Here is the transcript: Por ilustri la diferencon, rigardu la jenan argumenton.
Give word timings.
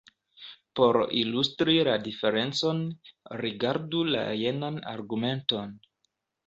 Por 0.79 0.97
ilustri 1.19 1.75
la 1.89 1.93
diferencon, 2.09 2.83
rigardu 3.45 4.05
la 4.17 4.27
jenan 4.43 4.85
argumenton. 4.99 5.83